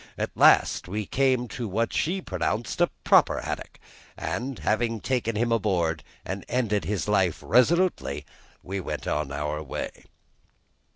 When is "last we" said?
0.35-1.05